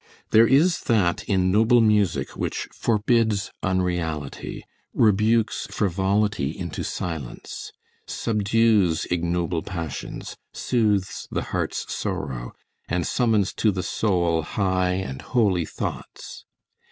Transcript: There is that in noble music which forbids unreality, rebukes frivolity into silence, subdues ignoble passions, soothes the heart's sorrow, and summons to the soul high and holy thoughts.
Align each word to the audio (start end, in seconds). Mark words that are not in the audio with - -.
There 0.31 0.47
is 0.47 0.79
that 0.85 1.23
in 1.25 1.51
noble 1.51 1.79
music 1.79 2.31
which 2.31 2.67
forbids 2.73 3.51
unreality, 3.61 4.63
rebukes 4.95 5.67
frivolity 5.69 6.57
into 6.57 6.83
silence, 6.83 7.71
subdues 8.07 9.05
ignoble 9.11 9.61
passions, 9.61 10.37
soothes 10.55 11.27
the 11.29 11.43
heart's 11.53 11.93
sorrow, 11.93 12.53
and 12.89 13.05
summons 13.05 13.53
to 13.61 13.71
the 13.71 13.83
soul 13.83 14.41
high 14.41 14.93
and 14.93 15.21
holy 15.21 15.65
thoughts. 15.67 16.45